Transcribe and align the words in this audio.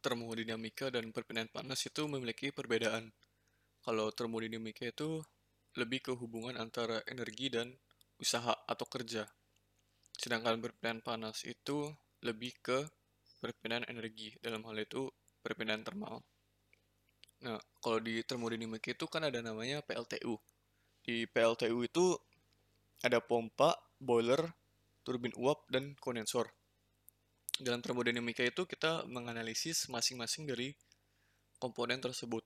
termodinamika 0.00 0.88
dan 0.88 1.12
perpindahan 1.12 1.52
panas 1.52 1.84
itu 1.84 2.08
memiliki 2.08 2.50
perbedaan. 2.50 3.12
Kalau 3.80 4.12
termodinamika 4.12 4.88
itu 4.88 5.20
lebih 5.78 6.10
ke 6.10 6.12
hubungan 6.16 6.58
antara 6.58 7.00
energi 7.06 7.52
dan 7.52 7.70
usaha 8.20 8.52
atau 8.66 8.86
kerja. 8.88 9.28
Sedangkan 10.16 10.60
perpindahan 10.60 11.00
panas 11.00 11.44
itu 11.48 11.88
lebih 12.20 12.52
ke 12.60 12.84
perpindahan 13.40 13.88
energi. 13.88 14.36
Dalam 14.40 14.64
hal 14.68 14.76
itu 14.84 15.08
perpindahan 15.40 15.84
termal. 15.86 16.20
Nah, 17.40 17.56
kalau 17.80 17.96
di 18.04 18.20
termodinamika 18.20 18.92
itu 18.92 19.08
kan 19.08 19.24
ada 19.24 19.40
namanya 19.40 19.80
PLTU. 19.80 20.36
Di 21.00 21.24
PLTU 21.24 21.80
itu 21.80 22.12
ada 23.00 23.16
pompa, 23.24 23.80
boiler, 23.96 24.44
turbin 25.00 25.32
uap, 25.40 25.64
dan 25.72 25.96
kondensor. 25.96 26.52
Dalam 27.60 27.84
termodinamika 27.84 28.40
itu 28.40 28.64
kita 28.64 29.04
menganalisis 29.04 29.92
masing-masing 29.92 30.48
dari 30.48 30.72
komponen 31.60 32.00
tersebut. 32.00 32.40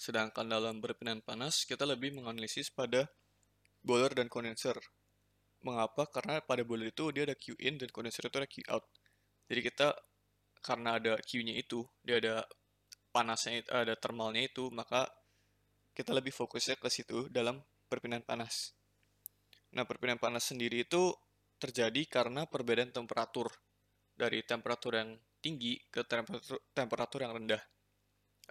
Sedangkan 0.00 0.48
dalam 0.48 0.80
perpindahan 0.80 1.20
panas, 1.20 1.68
kita 1.68 1.84
lebih 1.84 2.16
menganalisis 2.16 2.72
pada 2.72 3.04
boiler 3.84 4.16
dan 4.16 4.32
kondensor. 4.32 4.80
Mengapa? 5.60 6.08
Karena 6.08 6.40
pada 6.40 6.64
boiler 6.64 6.88
itu 6.88 7.12
dia 7.12 7.28
ada 7.28 7.36
Q 7.36 7.52
in 7.60 7.76
dan 7.76 7.92
kondensor 7.92 8.32
itu 8.32 8.36
ada 8.40 8.48
Q 8.48 8.64
out. 8.72 8.88
Jadi 9.44 9.60
kita 9.60 9.92
karena 10.64 10.96
ada 10.96 11.20
Q-nya 11.20 11.60
itu, 11.60 11.84
dia 12.00 12.16
ada 12.16 12.48
panasnya 13.12 13.60
ada 13.68 13.92
termalnya 14.00 14.48
itu, 14.48 14.72
maka 14.72 15.04
kita 15.92 16.16
lebih 16.16 16.32
fokusnya 16.32 16.80
ke 16.80 16.88
situ 16.88 17.28
dalam 17.28 17.60
perpindahan 17.92 18.24
panas. 18.24 18.72
Nah, 19.76 19.84
perpindahan 19.84 20.16
panas 20.16 20.48
sendiri 20.48 20.88
itu 20.88 21.12
terjadi 21.60 22.08
karena 22.08 22.48
perbedaan 22.48 22.88
temperatur 22.88 23.52
dari 24.14 24.46
temperatur 24.46 24.94
yang 24.94 25.10
tinggi 25.42 25.76
ke 25.90 26.06
temperatur, 26.06 26.62
temperatur 26.72 27.20
yang 27.26 27.34
rendah. 27.36 27.62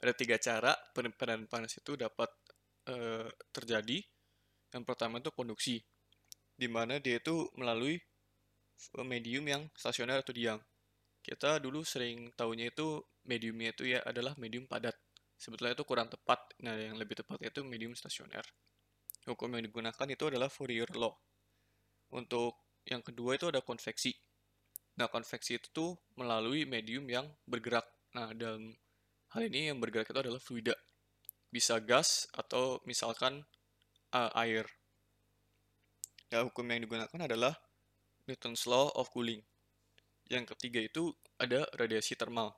Ada 0.03 0.13
tiga 0.13 0.37
cara 0.37 0.75
perpindahan 0.91 1.47
panas 1.47 1.73
itu 1.79 1.95
dapat 1.95 2.29
e, 2.85 3.25
terjadi. 3.55 3.97
Yang 4.73 4.83
pertama 4.89 5.21
itu 5.21 5.29
konduksi, 5.29 5.77
di 6.57 6.65
mana 6.65 6.97
dia 6.97 7.21
itu 7.21 7.45
melalui 7.57 7.97
medium 9.05 9.45
yang 9.45 9.63
stasioner 9.77 10.25
atau 10.25 10.33
diam. 10.33 10.59
Kita 11.23 11.61
dulu 11.61 11.85
sering 11.85 12.33
tahunya 12.35 12.73
itu 12.73 12.99
mediumnya 13.23 13.71
itu 13.71 13.87
ya 13.87 14.03
adalah 14.03 14.35
medium 14.35 14.67
padat. 14.67 14.97
Sebetulnya 15.39 15.77
itu 15.77 15.85
kurang 15.87 16.11
tepat. 16.11 16.57
Nah, 16.65 16.75
yang 16.75 16.99
lebih 16.99 17.15
tepatnya 17.21 17.53
itu 17.53 17.63
medium 17.63 17.95
stasioner. 17.95 18.43
Hukum 19.23 19.55
yang 19.55 19.63
digunakan 19.63 20.07
itu 20.09 20.23
adalah 20.27 20.51
Fourier 20.51 20.89
law. 20.99 21.15
Untuk 22.11 22.81
yang 22.83 22.99
kedua 22.99 23.39
itu 23.39 23.47
ada 23.47 23.63
konveksi. 23.63 24.11
Nah, 24.99 25.09
konveksi 25.09 25.57
itu 25.57 25.67
tuh 25.73 25.91
melalui 26.19 26.69
medium 26.69 27.09
yang 27.09 27.25
bergerak. 27.49 27.85
Nah, 28.13 28.29
dalam 28.37 28.77
hal 29.33 29.41
ini 29.49 29.73
yang 29.73 29.81
bergerak 29.81 30.13
itu 30.13 30.19
adalah 30.21 30.41
fluida. 30.41 30.75
Bisa 31.49 31.81
gas 31.81 32.29
atau 32.33 32.81
misalkan 32.85 33.41
uh, 34.13 34.31
air. 34.37 34.69
Nah, 36.29 36.45
hukum 36.45 36.65
yang 36.69 36.85
digunakan 36.85 37.19
adalah 37.25 37.53
Newton's 38.29 38.69
law 38.69 38.93
of 38.93 39.09
cooling. 39.09 39.41
Yang 40.29 40.55
ketiga 40.57 40.79
itu 40.81 41.13
ada 41.41 41.65
radiasi 41.77 42.13
termal 42.13 42.53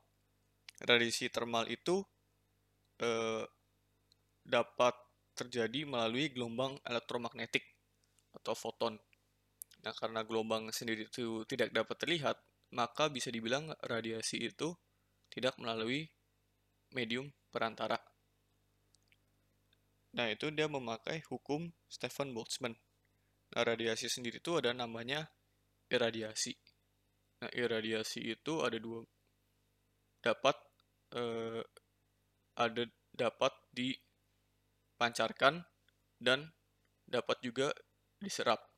radiasi 0.84 1.32
termal 1.32 1.64
itu 1.72 2.04
eh, 3.00 3.44
dapat 4.44 4.96
terjadi 5.36 5.88
melalui 5.88 6.32
gelombang 6.32 6.76
elektromagnetik 6.84 7.64
atau 8.36 8.52
foton. 8.56 9.00
Nah, 9.86 9.94
karena 9.94 10.26
gelombang 10.26 10.74
sendiri 10.74 11.06
itu 11.06 11.46
tidak 11.46 11.70
dapat 11.70 11.96
terlihat, 12.02 12.42
maka 12.74 13.06
bisa 13.14 13.30
dibilang 13.30 13.70
radiasi 13.86 14.42
itu 14.50 14.74
tidak 15.30 15.54
melalui 15.62 16.10
medium 16.90 17.30
perantara. 17.54 18.02
Nah, 20.18 20.32
itu 20.32 20.50
dia 20.50 20.66
memakai 20.66 21.22
hukum 21.30 21.70
Stephen 21.86 22.34
Boltzmann. 22.34 22.74
Nah, 23.54 23.62
radiasi 23.62 24.10
sendiri 24.10 24.42
itu 24.42 24.58
ada 24.58 24.74
namanya 24.74 25.30
irradiasi. 25.92 26.58
Nah, 27.46 27.52
irradiasi 27.54 28.26
itu 28.26 28.66
ada 28.66 28.82
dua 28.82 29.06
dapat 30.26 30.58
eh, 31.14 31.62
ada 32.58 32.84
dapat 33.14 33.54
dipancarkan 33.70 35.62
dan 36.18 36.50
dapat 37.06 37.38
juga 37.46 37.70
diserap. 38.18 38.75